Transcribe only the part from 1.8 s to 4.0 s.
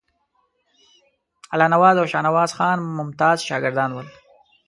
او شاهنواز خان ممتاز شاګردان